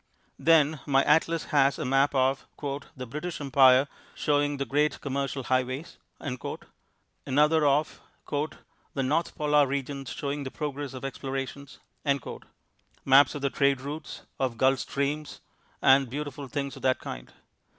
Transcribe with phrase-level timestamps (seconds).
[0.39, 5.99] Then my atlas has a map of "The British Empire showing the great commercial highways";
[6.19, 11.77] another of "The North Polar regions showing the progress of explorations";
[13.05, 15.39] maps of the trade routes, of gulf streams,
[15.83, 17.31] and beautiful things of that kind.